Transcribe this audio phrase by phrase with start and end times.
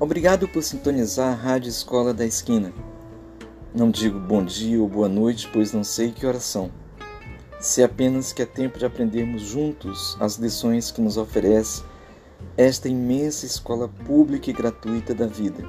[0.00, 2.72] Obrigado por sintonizar a Rádio Escola da Esquina.
[3.74, 6.70] Não digo bom dia ou boa noite, pois não sei que horas são.
[7.60, 11.82] Se apenas que é tempo de aprendermos juntos as lições que nos oferece
[12.56, 15.62] esta imensa escola pública e gratuita da vida.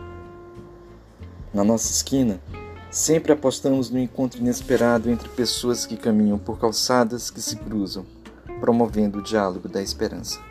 [1.53, 2.41] Na nossa esquina,
[2.89, 8.05] sempre apostamos no encontro inesperado entre pessoas que caminham por calçadas que se cruzam,
[8.61, 10.50] promovendo o diálogo da esperança.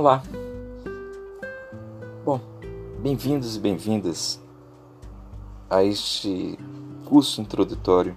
[0.00, 0.22] Olá.
[2.24, 2.40] Bom,
[3.02, 4.40] bem-vindos e bem-vindas
[5.68, 6.58] a este
[7.04, 8.16] curso introdutório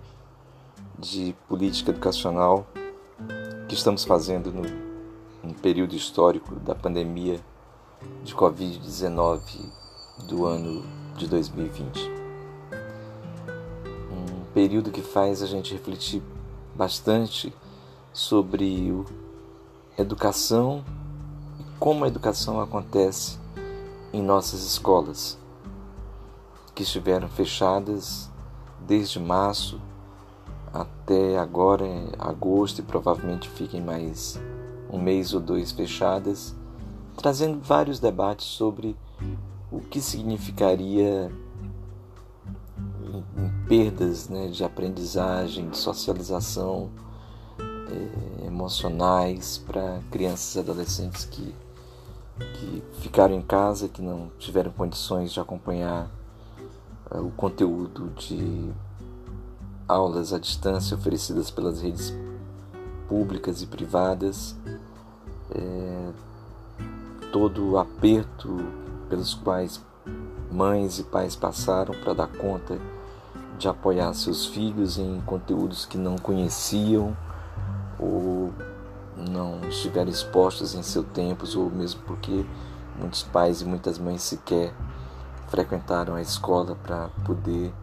[0.97, 2.65] de política educacional
[3.67, 4.61] que estamos fazendo no,
[5.43, 7.41] no período histórico da pandemia
[8.23, 9.41] de Covid-19
[10.29, 10.85] do ano
[11.17, 11.99] de 2020.
[14.09, 16.23] Um período que faz a gente refletir
[16.77, 17.53] bastante
[18.13, 18.89] sobre
[19.97, 20.81] educação
[21.83, 23.37] como a educação acontece
[24.13, 25.37] em nossas escolas,
[26.73, 28.31] que estiveram fechadas
[28.87, 29.81] desde março
[30.73, 31.83] até agora,
[32.17, 34.39] agosto, e provavelmente fiquem mais
[34.89, 36.55] um mês ou dois fechadas,
[37.17, 38.95] trazendo vários debates sobre
[39.69, 41.29] o que significaria
[43.67, 46.89] perdas né, de aprendizagem, de socialização
[47.59, 51.53] eh, emocionais para crianças e adolescentes que
[52.37, 56.09] que ficaram em casa, que não tiveram condições de acompanhar
[57.11, 58.71] uh, o conteúdo de
[59.87, 62.13] aulas à distância oferecidas pelas redes
[63.07, 64.55] públicas e privadas,
[65.53, 66.11] é,
[67.31, 68.57] todo o aperto
[69.09, 69.81] pelos quais
[70.51, 72.79] mães e pais passaram para dar conta
[73.57, 77.15] de apoiar seus filhos em conteúdos que não conheciam
[77.99, 78.51] ou
[79.17, 82.45] não estiveram expostos em seu tempo, ou mesmo porque
[82.99, 84.73] muitos pais e muitas mães sequer
[85.47, 87.73] frequentaram a escola para poder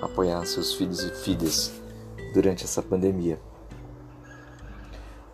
[0.00, 1.72] apoiar seus filhos e filhas
[2.32, 3.40] durante essa pandemia.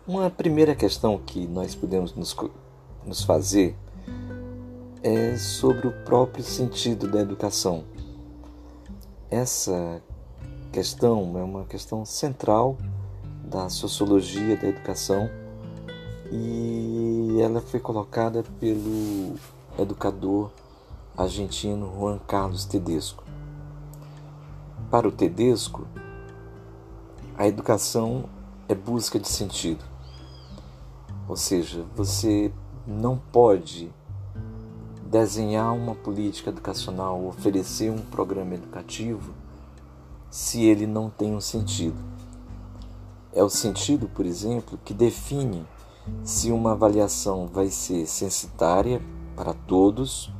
[0.05, 2.35] Uma primeira questão que nós podemos nos,
[3.05, 3.75] nos fazer
[5.01, 7.83] é sobre o próprio sentido da educação.
[9.29, 10.01] Essa
[10.71, 12.77] questão é uma questão central
[13.43, 15.29] da sociologia da educação
[16.35, 19.35] e ela foi colocada pelo
[19.77, 20.49] educador
[21.15, 23.23] argentino Juan Carlos Tedesco.
[24.89, 25.85] Para o Tedesco,
[27.37, 28.25] a educação
[28.67, 29.85] é busca de sentido.
[31.27, 32.51] Ou seja, você
[32.87, 33.91] não pode
[35.05, 39.35] desenhar uma política educacional, oferecer um programa educativo
[40.31, 41.97] se ele não tem um sentido.
[43.31, 45.63] É o sentido, por exemplo, que define
[46.23, 49.01] se uma avaliação vai ser censitária
[49.35, 50.31] para todos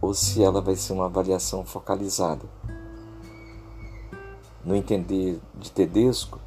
[0.00, 2.44] ou se ela vai ser uma avaliação focalizada.
[4.64, 6.38] No entender de Tedesco,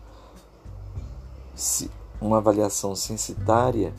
[1.55, 1.89] se
[2.19, 3.93] uma avaliação censitária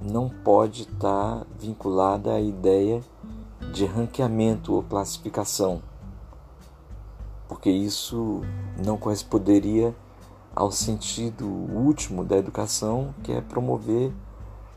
[0.00, 3.02] não pode estar vinculada à ideia
[3.72, 5.82] de ranqueamento ou classificação,
[7.48, 8.42] porque isso
[8.84, 9.94] não corresponderia
[10.56, 14.10] ao sentido último da educação, que é promover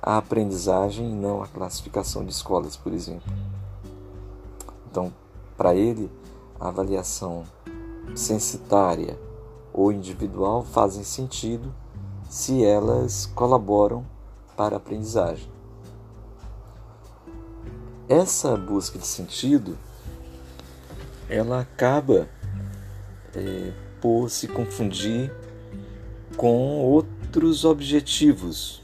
[0.02, 3.32] a aprendizagem e não a classificação de escolas, por exemplo.
[4.92, 5.14] Então,
[5.56, 6.12] para ele,
[6.60, 7.46] a avaliação
[8.14, 9.18] censitária
[9.72, 11.74] ou individual fazem sentido
[12.30, 14.06] se elas colaboram
[14.58, 15.50] para a aprendizagem.
[18.10, 19.78] Essa busca de sentido,
[21.30, 22.28] ela acaba
[23.34, 25.32] é, por se confundir
[26.40, 28.82] com outros objetivos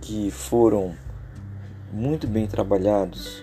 [0.00, 0.94] que foram
[1.92, 3.42] muito bem trabalhados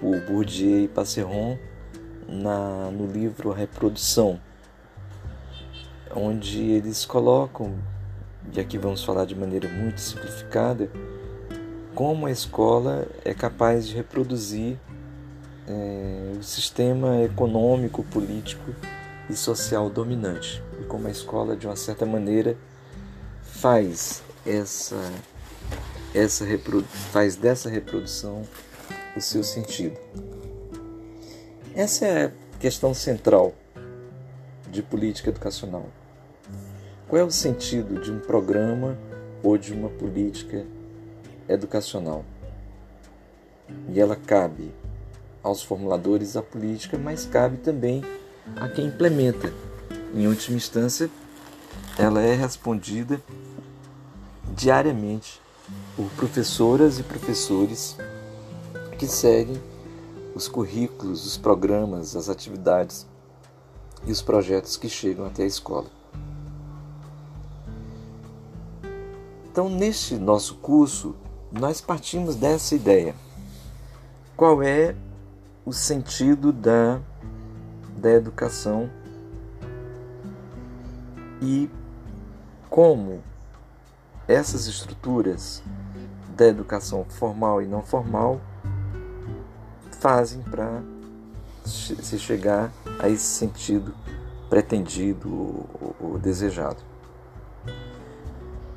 [0.00, 1.58] por Bourdieu e Passeron
[2.26, 4.40] na, no livro A Reprodução,
[6.16, 7.74] onde eles colocam,
[8.54, 10.90] e aqui vamos falar de maneira muito simplificada,
[11.94, 14.78] como a escola é capaz de reproduzir
[15.68, 18.74] é, o sistema econômico, político
[19.28, 20.69] e social dominante.
[20.80, 22.56] E como a escola, de uma certa maneira,
[23.42, 24.96] faz essa,
[26.14, 26.44] essa
[27.12, 28.42] faz dessa reprodução
[29.16, 29.98] o seu sentido.
[31.74, 33.54] Essa é a questão central
[34.70, 35.86] de política educacional.
[37.08, 38.96] Qual é o sentido de um programa
[39.42, 40.64] ou de uma política
[41.48, 42.24] educacional?
[43.88, 44.72] E ela cabe
[45.42, 48.02] aos formuladores da política, mas cabe também
[48.56, 49.52] a quem implementa.
[50.12, 51.08] Em última instância,
[51.96, 53.22] ela é respondida
[54.56, 55.40] diariamente
[55.94, 57.96] por professoras e professores
[58.98, 59.62] que seguem
[60.34, 63.06] os currículos, os programas, as atividades
[64.04, 65.86] e os projetos que chegam até a escola.
[69.50, 71.14] Então, neste nosso curso,
[71.52, 73.14] nós partimos dessa ideia.
[74.36, 74.96] Qual é
[75.64, 77.00] o sentido da,
[77.96, 78.90] da educação
[81.40, 81.70] e
[82.68, 83.22] como
[84.28, 85.62] essas estruturas
[86.36, 88.40] da educação formal e não formal
[89.98, 90.82] fazem para
[91.64, 93.94] se chegar a esse sentido
[94.48, 95.66] pretendido
[96.00, 96.82] ou desejado.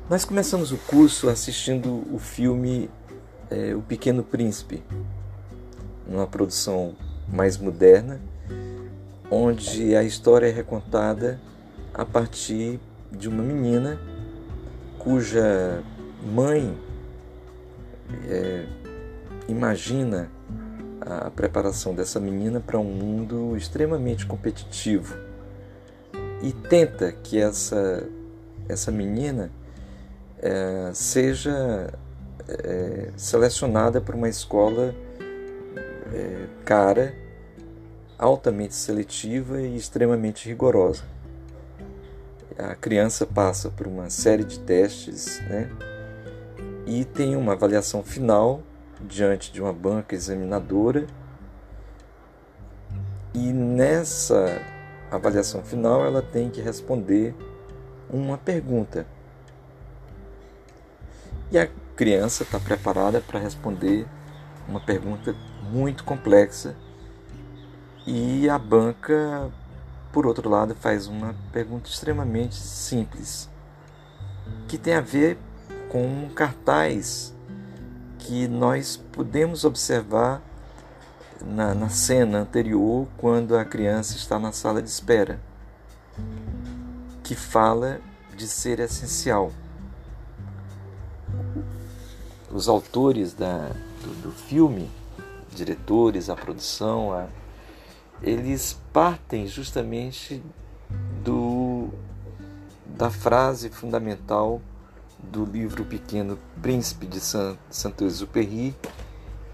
[0.08, 2.90] Nós começamos o curso assistindo o filme
[3.50, 4.84] é, O Pequeno Príncipe,
[6.06, 6.94] uma produção
[7.26, 8.20] mais moderna,
[9.30, 11.40] onde a história é recontada
[11.94, 12.80] a partir
[13.10, 13.98] de uma menina
[14.98, 15.82] cuja
[16.22, 16.76] mãe
[18.28, 18.66] é,
[19.48, 20.28] imagina
[21.00, 25.14] a preparação dessa menina para um mundo extremamente competitivo
[26.42, 28.08] e tenta que essa,
[28.68, 29.50] essa menina
[30.40, 31.92] é, seja
[32.48, 34.94] é, selecionada para uma escola
[36.12, 37.14] é, cara,
[38.18, 41.13] altamente seletiva e extremamente rigorosa.
[42.56, 45.68] A criança passa por uma série de testes né,
[46.86, 48.62] e tem uma avaliação final
[49.00, 51.06] diante de uma banca examinadora.
[53.34, 54.62] E nessa
[55.10, 57.34] avaliação final ela tem que responder
[58.08, 59.06] uma pergunta.
[61.50, 64.06] E a criança está preparada para responder
[64.68, 66.76] uma pergunta muito complexa.
[68.06, 69.50] E a banca,
[70.14, 73.50] por outro lado, faz uma pergunta extremamente simples,
[74.68, 75.36] que tem a ver
[75.88, 77.34] com um cartaz
[78.20, 80.40] que nós podemos observar
[81.44, 85.40] na, na cena anterior, quando a criança está na sala de espera,
[87.24, 88.00] que fala
[88.36, 89.50] de ser essencial.
[92.52, 93.68] Os autores da,
[94.00, 94.88] do, do filme,
[95.52, 97.26] diretores, a produção, a,
[98.22, 100.42] eles partem justamente
[101.22, 101.88] do,
[102.86, 104.60] da frase fundamental
[105.18, 108.76] do livro Pequeno Príncipe de Saint-Exupéry,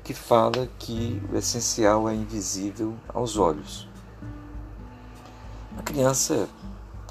[0.02, 3.88] que fala que o essencial é invisível aos olhos.
[5.78, 6.48] A criança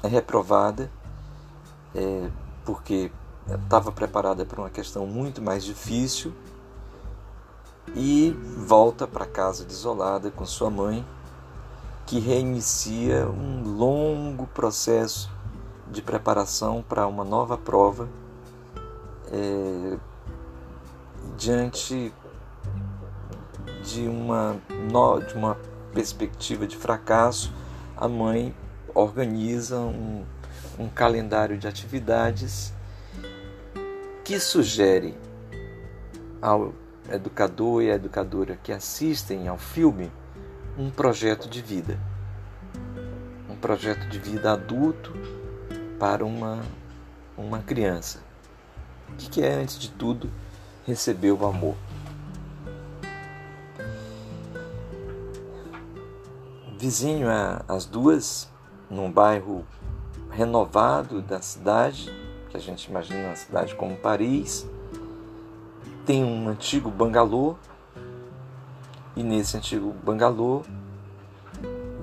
[0.02, 0.90] é reprovada
[1.94, 2.30] é,
[2.64, 3.10] porque
[3.48, 6.32] estava preparada para uma questão muito mais difícil
[7.94, 11.04] e volta para casa desolada com sua mãe,
[12.10, 15.30] que reinicia um longo processo
[15.92, 18.08] de preparação para uma nova prova
[19.30, 19.96] é,
[21.38, 22.12] diante
[23.84, 24.56] de uma,
[25.28, 25.56] de uma
[25.94, 27.54] perspectiva de fracasso,
[27.96, 28.52] a mãe
[28.92, 30.24] organiza um,
[30.80, 32.74] um calendário de atividades
[34.24, 35.16] que sugere
[36.42, 36.74] ao
[37.08, 40.10] educador e à educadora que assistem ao filme
[40.78, 41.98] um projeto de vida.
[43.48, 45.12] Um projeto de vida adulto
[45.98, 46.60] para uma,
[47.36, 48.20] uma criança.
[49.08, 50.30] O que é, antes de tudo,
[50.86, 51.76] receber o amor?
[56.78, 57.28] Vizinho
[57.68, 58.48] às duas,
[58.88, 59.66] num bairro
[60.30, 62.10] renovado da cidade,
[62.48, 64.66] que a gente imagina uma cidade como Paris,
[66.06, 67.56] tem um antigo bangalô
[69.16, 70.62] e nesse antigo bangalô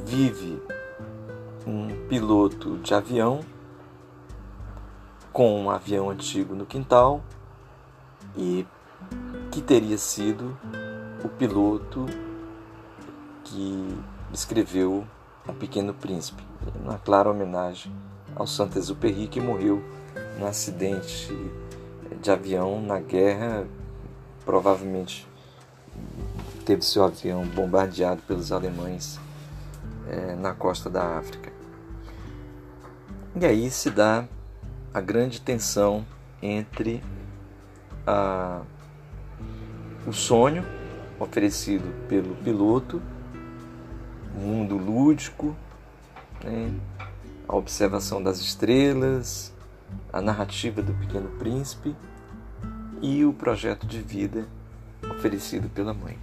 [0.06, 0.62] vive
[1.66, 3.42] um piloto de avião
[5.34, 7.22] com um avião antigo no quintal
[8.36, 8.66] e
[9.52, 10.58] que teria sido
[11.24, 12.06] o piloto
[13.44, 13.98] que
[14.34, 15.06] escreveu
[15.48, 16.44] O Pequeno Príncipe,
[16.84, 17.92] uma clara homenagem
[18.36, 19.82] ao Saint-Exupéry que morreu
[20.40, 21.34] num acidente
[22.22, 23.68] de avião na guerra,
[24.46, 25.28] provavelmente
[26.68, 29.18] teve seu avião bombardeado pelos alemães
[30.06, 31.50] é, na costa da África.
[33.40, 34.28] E aí se dá
[34.94, 36.06] a grande tensão
[36.42, 37.02] entre
[38.06, 38.64] a,
[40.06, 40.66] o sonho
[41.18, 43.02] oferecido pelo piloto,
[44.36, 45.56] o mundo lúdico,
[46.44, 46.70] né,
[47.48, 49.54] a observação das estrelas,
[50.12, 51.96] a narrativa do Pequeno Príncipe
[53.02, 54.46] e o projeto de vida
[55.10, 56.20] oferecido pela mãe.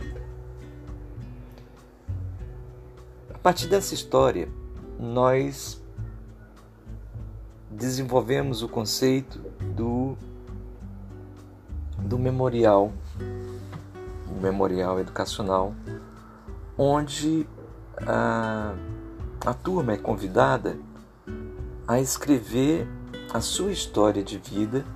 [3.44, 4.48] Partir dessa história,
[4.98, 5.78] nós
[7.70, 9.38] desenvolvemos o conceito
[9.76, 10.16] do,
[11.98, 12.90] do memorial,
[14.34, 15.74] o memorial educacional,
[16.78, 17.46] onde
[18.06, 18.74] a,
[19.44, 20.78] a turma é convidada
[21.86, 22.88] a escrever
[23.30, 24.86] a sua história de vida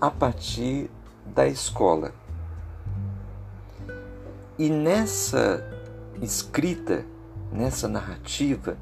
[0.00, 0.90] a partir
[1.26, 2.14] da escola.
[4.58, 5.62] E nessa
[6.22, 7.11] escrita,
[7.52, 8.76] nessa narrativa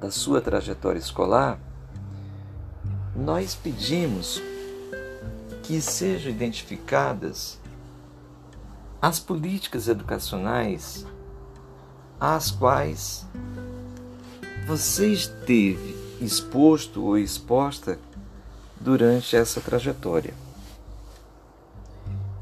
[0.00, 1.58] da sua trajetória escolar,
[3.14, 4.40] nós pedimos
[5.62, 7.58] que sejam identificadas
[9.02, 11.06] as políticas educacionais
[12.18, 13.26] às quais
[14.66, 17.98] você esteve exposto ou exposta
[18.78, 20.34] durante essa trajetória.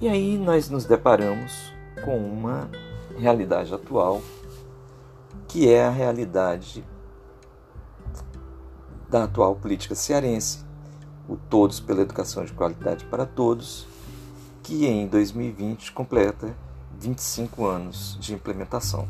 [0.00, 1.73] E aí nós nos deparamos
[2.05, 2.69] com uma
[3.19, 4.23] realidade atual,
[5.49, 6.85] que é a realidade
[9.09, 10.62] da atual política cearense,
[11.26, 13.87] o Todos pela Educação de Qualidade para Todos,
[14.62, 16.55] que em 2020 completa
[17.00, 19.09] 25 anos de implementação.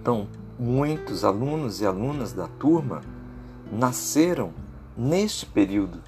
[0.00, 0.26] Então,
[0.58, 3.02] muitos alunos e alunas da turma
[3.70, 4.54] nasceram
[4.96, 6.02] neste período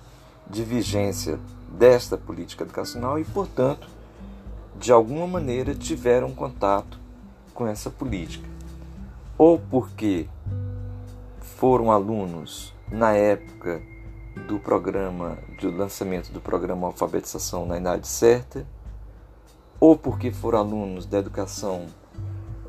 [0.49, 1.39] de vigência
[1.71, 3.87] desta política educacional e, portanto,
[4.79, 7.02] de alguma maneira tiveram contato
[7.55, 8.49] com essa política.
[9.39, 10.29] Ou porque
[11.41, 13.81] foram alunos na época
[14.49, 18.67] do programa, do lançamento do programa Alfabetização na Idade Certa,
[19.79, 21.87] ou porque foram alunos da educação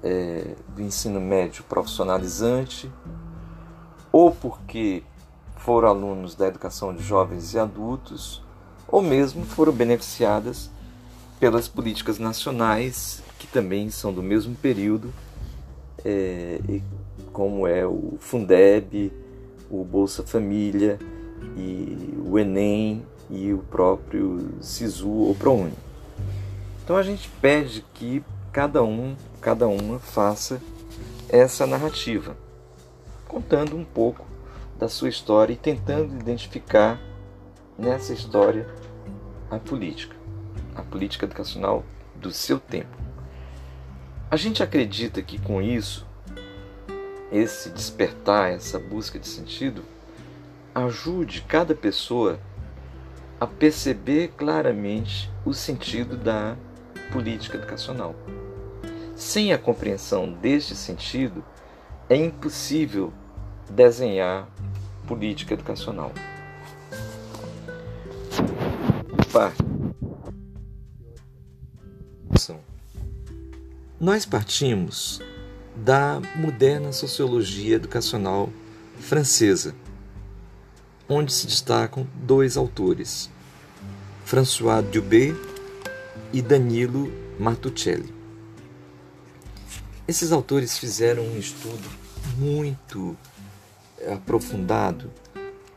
[0.04, 2.92] é, do ensino médio profissionalizante,
[4.12, 5.04] ou porque
[5.58, 8.44] foram alunos da educação de jovens e adultos,
[8.88, 10.70] ou mesmo foram beneficiadas
[11.40, 15.14] pelas políticas nacionais, que também são do mesmo período,
[16.06, 16.62] é,
[17.34, 19.12] como é o Fundeb,
[19.70, 20.98] o Bolsa Família
[21.58, 25.74] e o Enem e o próprio Sisu ou ProUni.
[26.86, 30.62] Então a gente pede que cada um, cada uma faça
[31.28, 32.38] essa narrativa,
[33.28, 34.26] contando um pouco
[34.80, 36.98] da sua história e tentando identificar
[37.78, 38.70] nessa história
[39.52, 40.16] a política,
[40.76, 41.84] a política educacional
[42.16, 43.03] do seu tempo.
[44.34, 46.08] A gente acredita que com isso
[47.32, 49.84] esse despertar, essa busca de sentido,
[50.74, 52.40] ajude cada pessoa
[53.40, 56.56] a perceber claramente o sentido da
[57.12, 58.16] política educacional.
[59.16, 61.46] Sem a compreensão deste sentido,
[62.10, 63.14] é impossível
[63.70, 64.50] desenhar
[65.06, 66.12] política educacional.
[74.04, 75.22] Nós partimos
[75.78, 78.50] da moderna sociologia educacional
[79.00, 79.74] francesa,
[81.08, 83.30] onde se destacam dois autores,
[84.26, 85.34] François Dubé
[86.34, 88.14] e Danilo Martuccelli.
[90.06, 91.90] Esses autores fizeram um estudo
[92.38, 93.16] muito
[94.12, 95.10] aprofundado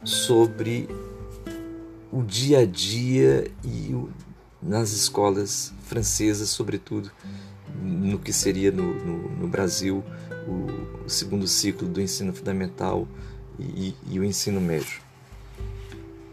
[0.02, 0.88] sobre
[2.10, 4.10] o dia a dia e o,
[4.60, 7.08] nas escolas francesas, sobretudo
[7.82, 10.04] no que seria no, no, no Brasil
[10.46, 13.06] o, segundo ciclo do ensino fundamental
[13.58, 15.00] e, e o ensino médio.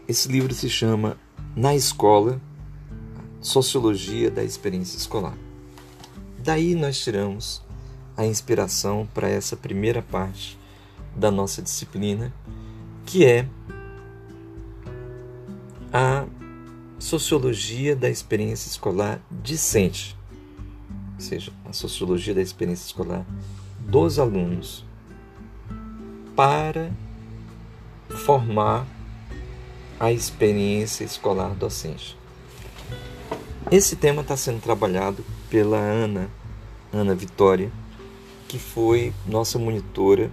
[0.06, 1.16] Esse livro se chama
[1.56, 2.40] Na Escola
[3.40, 5.36] Sociologia da Experiência Escolar.
[6.38, 7.62] Daí nós tiramos
[8.16, 10.58] a inspiração para essa primeira parte
[11.16, 12.32] da nossa disciplina,
[13.06, 13.48] que é
[15.92, 16.26] a
[16.98, 20.16] sociologia da experiência escolar discente
[21.24, 23.24] seja, a sociologia da experiência escolar
[23.80, 24.84] dos alunos
[26.36, 26.90] para
[28.26, 28.86] formar
[29.98, 32.16] a experiência escolar docente.
[33.70, 36.28] Esse tema está sendo trabalhado pela Ana,
[36.92, 37.72] Ana Vitória,
[38.46, 40.30] que foi nossa monitora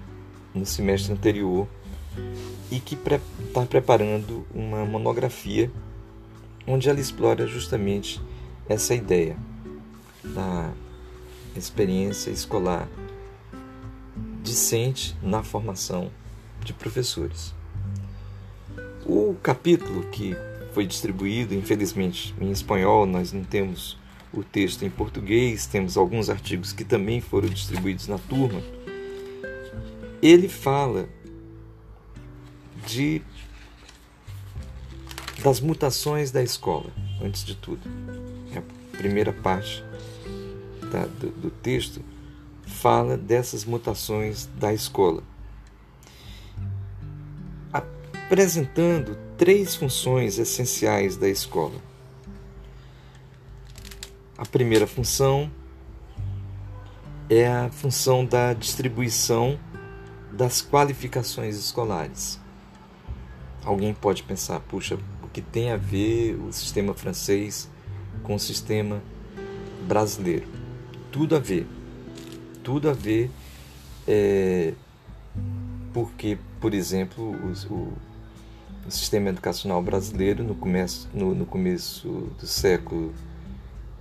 [0.53, 1.67] no semestre anterior
[2.69, 5.71] e que está preparando uma monografia
[6.67, 8.21] onde ela explora justamente
[8.67, 9.37] essa ideia
[10.23, 10.71] da
[11.55, 12.87] experiência escolar
[14.41, 16.11] discente na formação
[16.63, 17.53] de professores.
[19.05, 20.35] O capítulo que
[20.73, 23.97] foi distribuído, infelizmente em espanhol, nós não temos
[24.33, 28.61] o texto em português, temos alguns artigos que também foram distribuídos na turma.
[30.21, 31.09] Ele fala
[32.87, 33.21] de
[35.43, 37.81] das mutações da escola, antes de tudo.
[38.53, 39.83] É a primeira parte
[40.99, 42.01] do, do texto
[42.65, 45.23] fala dessas mutações da escola,
[47.71, 51.79] apresentando três funções essenciais da escola.
[54.37, 55.51] A primeira função
[57.29, 59.59] é a função da distribuição
[60.31, 62.39] das qualificações escolares.
[63.63, 67.69] Alguém pode pensar, puxa, o que tem a ver o sistema francês
[68.23, 69.01] com o sistema
[69.87, 70.60] brasileiro?
[71.11, 71.67] Tudo a ver.
[72.63, 73.29] Tudo a ver,
[74.07, 74.73] é,
[75.93, 77.97] porque, por exemplo, o, o,
[78.89, 82.07] sistema educacional brasileiro, no começo, no, no começo
[82.39, 83.13] do século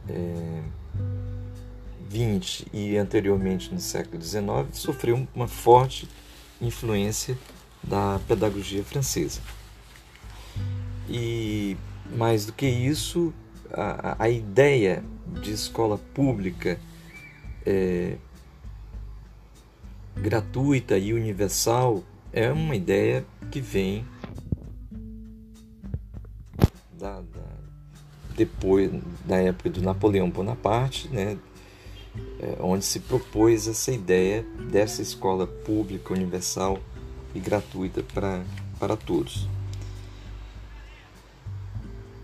[0.08, 0.62] é,
[2.08, 6.08] 20 e anteriormente no século XIX, sofreu uma forte
[6.60, 7.36] influência
[7.82, 9.40] da pedagogia francesa.
[11.08, 11.76] E
[12.16, 13.32] mais do que isso,
[13.72, 15.02] a, a ideia
[15.40, 16.78] de escola pública
[17.66, 18.16] é,
[20.16, 22.02] gratuita e universal
[22.32, 24.04] é uma ideia que vem
[26.98, 27.50] da, da,
[28.36, 28.90] depois
[29.24, 31.38] da época do Napoleão Bonaparte, né,
[32.38, 36.78] é, onde se propôs essa ideia dessa escola pública, universal
[37.34, 38.02] e gratuita
[38.78, 39.48] para, todos.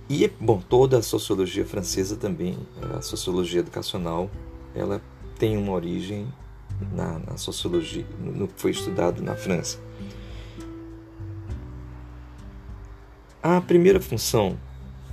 [0.09, 2.57] E, bom, toda a sociologia francesa também,
[2.97, 4.31] a sociologia educacional,
[4.75, 5.03] ela
[5.39, 6.27] tem uma origem
[6.93, 9.79] na, na sociologia, no que foi estudado na França.
[13.43, 14.59] A primeira função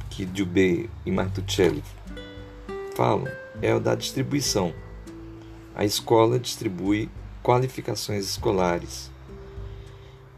[0.10, 1.84] que Dubé e Martuchelli
[2.96, 3.28] falam
[3.62, 4.74] é o da distribuição.
[5.76, 7.10] A escola distribui
[7.42, 9.12] qualificações escolares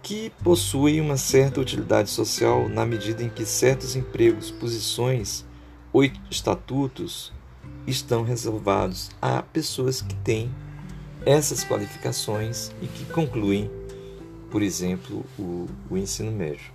[0.02, 5.44] que possuem uma certa utilidade social na medida em que certos empregos, posições
[5.92, 7.34] ou estatutos
[7.88, 10.54] estão reservados a pessoas que têm
[11.26, 13.70] essas qualificações e que concluem,
[14.52, 16.74] por exemplo, o, o ensino médio.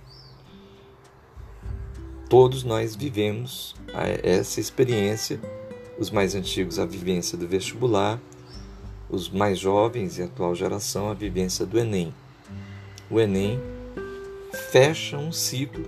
[2.29, 3.75] Todos nós vivemos
[4.23, 5.39] essa experiência
[6.01, 8.19] os mais antigos a vivência do vestibular,
[9.07, 12.11] os mais jovens e atual geração a vivência do Enem.
[13.07, 13.59] O Enem
[14.71, 15.85] fecha um ciclo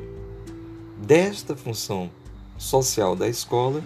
[0.98, 2.12] desta função
[2.60, 3.82] social da escola,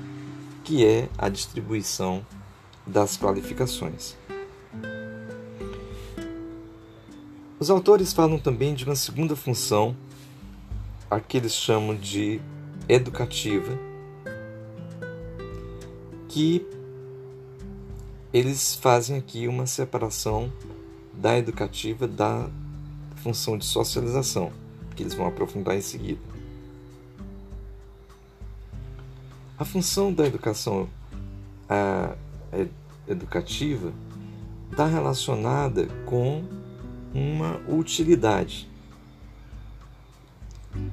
[0.67, 2.25] que é a distribuição
[2.85, 4.17] das qualificações.
[7.57, 9.95] Os autores falam também de uma segunda função,
[11.09, 12.41] a que eles chamam de
[12.89, 13.79] educativa,
[16.27, 16.67] que
[18.33, 20.51] eles fazem aqui uma separação
[21.13, 22.49] da educativa da
[23.15, 24.51] função de socialização,
[24.97, 26.36] que eles vão aprofundar em seguida.
[29.59, 30.87] A função da educação
[31.67, 32.15] a,
[33.07, 33.91] educativa
[34.69, 36.43] está relacionada com
[37.11, 38.69] uma utilidade.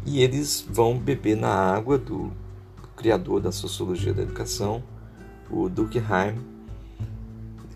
[0.06, 2.28] E eles vão beber na água do,
[2.80, 4.82] do criador da sociologia da educação,
[5.50, 6.42] o Durkheim,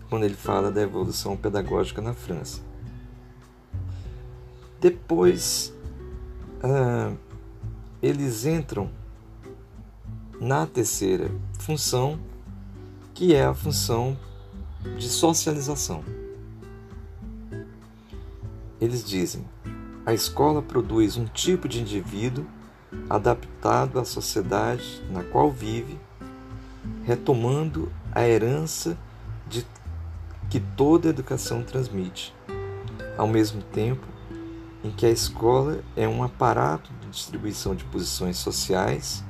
[0.09, 2.61] quando ele fala da evolução pedagógica na França.
[4.81, 5.71] Depois,
[6.63, 7.15] uh,
[8.01, 8.89] eles entram
[10.39, 12.19] na terceira função,
[13.13, 14.17] que é a função
[14.97, 16.03] de socialização.
[18.79, 19.45] Eles dizem:
[20.05, 22.45] a escola produz um tipo de indivíduo
[23.09, 25.99] adaptado à sociedade na qual vive
[27.03, 28.97] retomando a herança
[29.47, 29.65] de
[30.49, 32.33] que toda educação transmite,
[33.17, 34.07] ao mesmo tempo
[34.83, 39.23] em que a escola é um aparato de distribuição de posições sociais,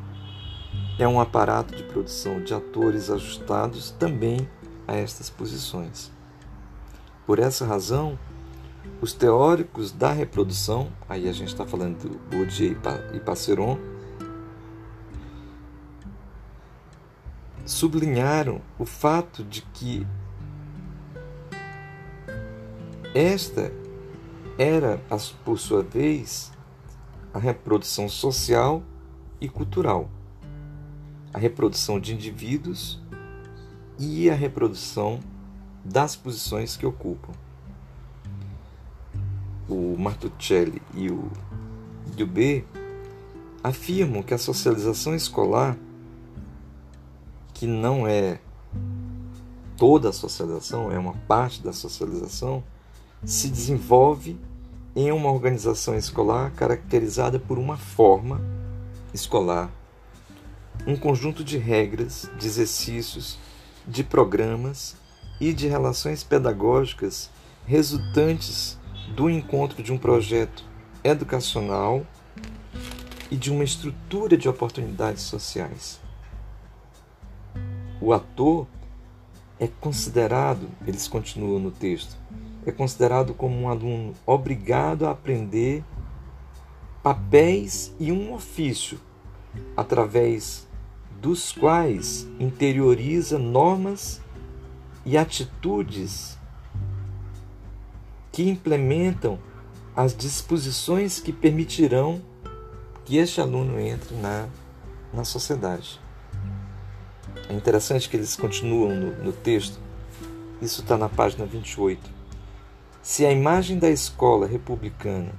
[1.00, 4.48] é um aparato de produção de atores ajustados também
[4.86, 6.12] a estas posições.
[7.26, 8.20] Por essa razão,
[9.02, 12.76] os teóricos da reprodução, aí a gente está falando do Bourdieu
[13.14, 13.80] e Passeron,
[17.66, 20.06] sublinharam o fato de que
[23.16, 23.72] esta
[24.58, 25.00] era,
[25.46, 26.52] por sua vez,
[27.34, 28.84] a reprodução social
[29.40, 30.10] e cultural,
[31.34, 33.02] a reprodução de indivíduos
[33.98, 35.20] e a reprodução
[35.84, 37.34] das posições que ocupam.
[39.68, 41.30] O Martuchelli e o
[42.16, 42.64] Dubé
[43.64, 45.78] afirmam que a socialização escolar
[47.60, 48.40] que não é
[49.76, 52.64] toda a socialização, é uma parte da socialização,
[53.26, 54.40] se desenvolve
[54.96, 58.42] em uma organização escolar caracterizada por uma forma
[59.14, 59.70] escolar,
[60.86, 63.38] um conjunto de regras, de exercícios,
[63.88, 64.96] de programas
[65.40, 67.30] e de relações pedagógicas
[67.66, 68.78] resultantes
[69.16, 70.64] do encontro de um projeto
[71.04, 72.06] educacional
[73.32, 76.00] e de uma estrutura de oportunidades sociais.
[78.02, 78.68] O ator
[79.60, 82.16] é considerado, eles continuam no texto,
[82.66, 85.84] é considerado como um aluno obrigado a aprender
[87.04, 89.00] papéis e um ofício,
[89.76, 90.68] através
[91.22, 94.22] dos quais interioriza normas
[95.06, 96.38] e atitudes
[98.32, 99.40] que implementam
[99.96, 102.22] as disposições que permitirão
[103.04, 104.48] que este aluno entre na,
[105.14, 106.00] na sociedade.
[107.50, 109.80] É interessante que eles continuam no, no texto,
[110.62, 112.00] isso está na página 28.
[113.02, 115.34] Se a imagem da escola republicana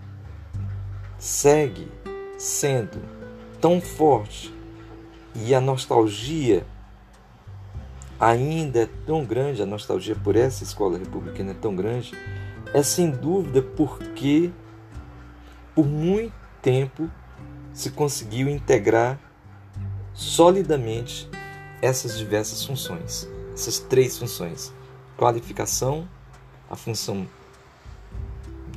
[1.19, 1.89] segue
[2.37, 3.01] sendo
[3.61, 4.53] tão forte
[5.35, 6.67] e a nostalgia
[8.19, 12.13] ainda é tão grande, a nostalgia por essa escola republicana é tão grande,
[12.75, 14.51] é sem dúvida porque
[15.75, 17.11] por muito tempo
[17.73, 19.19] se conseguiu integrar
[20.13, 21.29] solidamente
[21.81, 24.73] essas diversas funções, essas três funções:
[25.17, 26.07] qualificação,
[26.69, 27.27] a função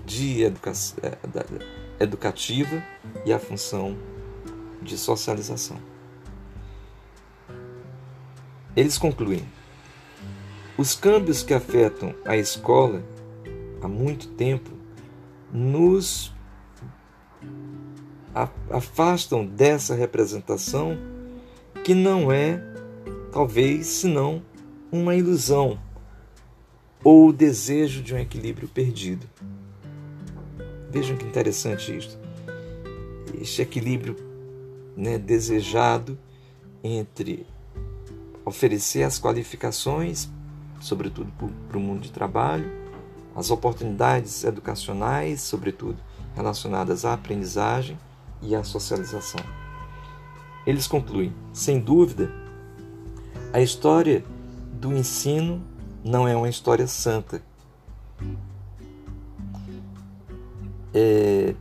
[0.06, 2.84] de educa é, educativa
[3.26, 3.98] e a função
[4.82, 5.93] de socialização.
[8.76, 9.44] Eles concluem:
[10.78, 13.04] os câmbios que afetam a escola
[13.82, 14.72] há muito tempo
[15.52, 16.34] nos
[18.70, 20.98] afastam dessa representação
[21.84, 22.60] que não é,
[23.32, 24.42] talvez, senão
[24.92, 25.80] uma ilusão
[27.04, 29.28] ou o desejo de um equilíbrio perdido.
[30.90, 32.18] Vejam que interessante isto.
[33.40, 34.16] Este equilíbrio
[34.96, 36.18] né, desejado
[36.84, 37.46] entre
[38.46, 40.30] oferecer as qualificações,
[40.80, 41.32] sobretudo
[41.68, 42.70] para o mundo de trabalho,
[43.36, 45.98] as oportunidades educacionais, sobretudo
[46.36, 47.98] relacionadas à aprendizagem
[48.42, 49.44] e à socialização.
[50.66, 52.32] Eles concluem: sem dúvida,
[53.52, 54.24] a história
[54.74, 55.64] do ensino
[56.04, 57.42] não é uma história santa.
[60.94, 61.56] É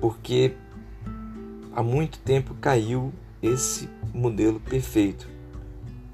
[0.00, 0.56] porque
[1.74, 3.12] há muito tempo caiu
[3.42, 5.28] esse modelo perfeito.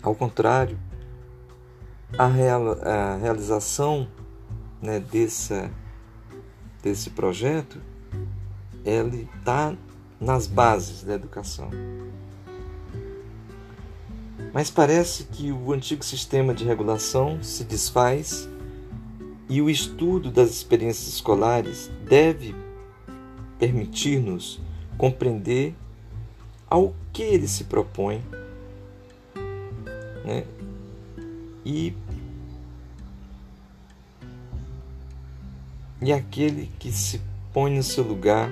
[0.03, 0.79] Ao contrário,
[2.17, 4.09] a, real, a realização
[4.81, 5.71] né, dessa,
[6.83, 7.81] desse projeto
[8.85, 9.77] ele está
[10.21, 11.71] nas bases da educação.
[14.53, 18.49] Mas parece que o antigo sistema de regulação se desfaz
[19.49, 22.55] e o estudo das experiências escolares deve
[23.59, 24.61] permitir-nos
[24.97, 25.75] compreender
[26.68, 28.22] ao que ele se propõe
[30.24, 30.44] né?
[31.64, 31.94] e,
[36.02, 37.20] e aquele que se
[37.52, 38.50] põe no seu lugar.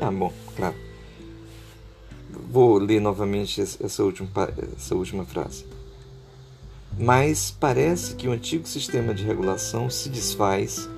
[0.00, 0.76] Ah, bom, claro.
[2.50, 4.28] Vou ler novamente essa última,
[4.76, 5.64] essa última frase.
[6.98, 10.88] Mas parece que o antigo sistema de regulação se desfaz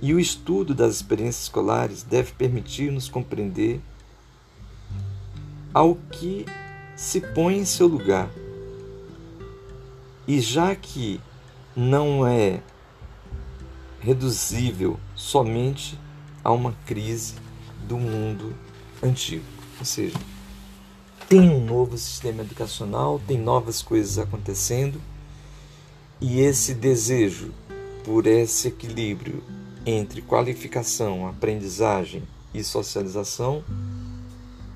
[0.00, 3.80] e o estudo das experiências escolares deve permitir-nos compreender
[5.74, 6.46] ao que
[6.96, 8.30] se põe em seu lugar.
[10.26, 11.20] E já que
[11.74, 12.62] não é
[14.00, 15.98] reduzível somente
[16.44, 17.34] a uma crise
[17.88, 18.54] do mundo
[19.02, 19.44] antigo,
[19.78, 20.16] ou seja,
[21.28, 25.00] tem um novo sistema educacional, tem novas coisas acontecendo
[26.20, 27.52] e esse desejo
[28.04, 29.42] por esse equilíbrio
[29.84, 33.64] entre qualificação, aprendizagem e socialização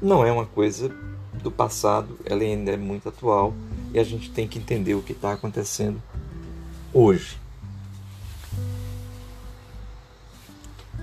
[0.00, 0.94] não é uma coisa
[1.42, 3.54] do passado, ela ainda é muito atual
[3.92, 6.00] e a gente tem que entender o que está acontecendo
[6.92, 7.38] hoje.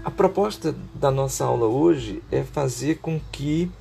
[0.04, 3.72] A proposta da nossa aula hoje é fazer com que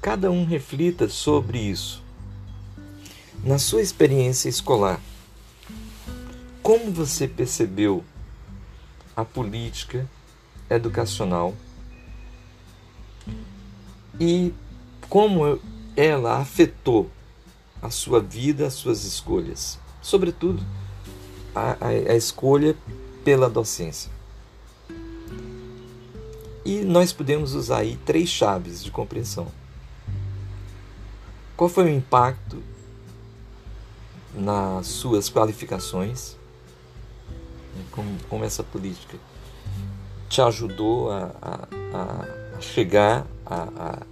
[0.00, 2.02] cada um reflita sobre isso.
[3.44, 5.00] Na sua experiência escolar,
[6.62, 8.04] como você percebeu
[9.16, 10.08] a política
[10.70, 11.52] educacional
[14.20, 14.52] e
[15.08, 15.58] como
[15.96, 17.10] ela afetou
[17.80, 20.62] a sua vida, as suas escolhas, sobretudo
[21.54, 22.76] a, a, a escolha
[23.24, 24.10] pela docência.
[26.64, 29.48] E nós podemos usar aí três chaves de compreensão.
[31.56, 32.62] Qual foi o impacto
[34.32, 36.36] nas suas qualificações?
[37.90, 39.18] Como, como essa política
[40.28, 44.02] te ajudou a, a, a chegar a,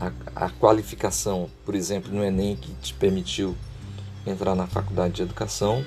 [0.00, 3.56] a, a, qualificação, por exemplo, no Enem, que te permitiu
[4.26, 5.84] entrar na faculdade de educação,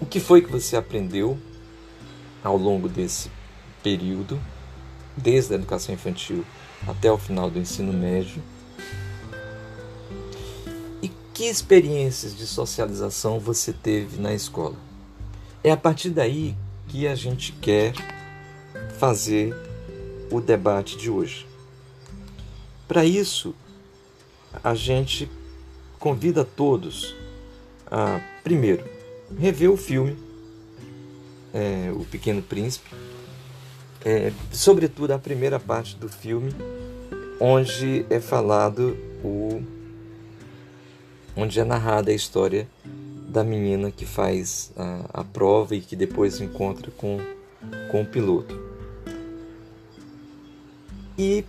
[0.00, 1.38] o que foi que você aprendeu
[2.42, 3.30] ao longo desse
[3.82, 4.40] período,
[5.16, 6.44] desde a educação infantil
[6.86, 8.42] até o final do ensino médio?
[11.02, 14.76] E que experiências de socialização você teve na escola?
[15.64, 16.54] É a partir daí
[16.88, 17.92] que a gente quer
[18.98, 19.54] fazer
[20.30, 21.46] o debate de hoje.
[22.86, 23.54] Para isso,
[24.62, 25.30] a gente
[25.98, 27.14] convida todos
[27.90, 28.84] a, primeiro,
[29.38, 30.16] rever o filme
[31.56, 32.90] é, O Pequeno Príncipe,
[34.04, 36.54] é, sobretudo a primeira parte do filme,
[37.40, 39.62] onde é falado o.
[41.34, 42.68] onde é narrada a história
[43.28, 47.18] da menina que faz a, a prova e que depois se encontra com,
[47.90, 48.65] com o piloto.
[51.18, 51.44] E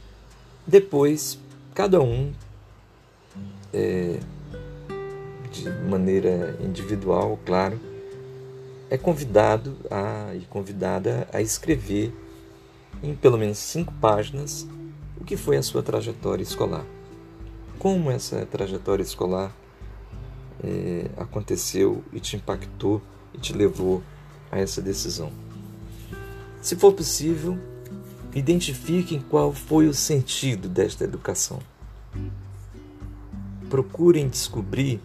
[0.65, 1.39] depois
[1.73, 2.33] cada um
[3.73, 4.19] é,
[5.51, 7.79] de maneira individual, claro,
[8.89, 12.13] é convidado a, e convidada a escrever
[13.03, 14.67] em pelo menos cinco páginas
[15.19, 16.85] o que foi a sua trajetória escolar.
[17.77, 19.55] Como essa trajetória escolar
[20.63, 23.01] é, aconteceu e te impactou
[23.33, 24.01] e te levou
[24.51, 25.31] a essa decisão.
[26.61, 27.57] Se for possível,
[28.37, 31.59] identifiquem qual foi o sentido desta educação.
[33.67, 35.01] Procurem descobrir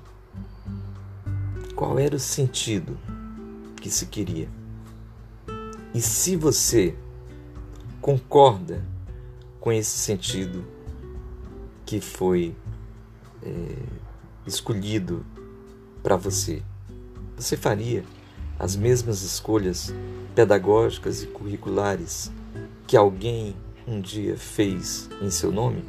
[1.75, 2.99] qual era o sentido
[3.81, 4.49] que se queria.
[5.95, 6.95] E se você
[8.03, 8.85] concorda
[9.59, 10.65] com esse sentido
[11.87, 12.55] que foi
[13.43, 13.77] é,
[14.47, 15.25] escolhido
[16.03, 16.63] para você,
[17.35, 18.05] você faria
[18.59, 19.93] as mesmas escolhas
[20.35, 22.31] pedagógicas e curriculares
[22.87, 23.55] que alguém
[23.87, 25.85] um dia fez em seu nome?